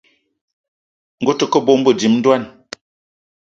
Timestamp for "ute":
1.35-1.45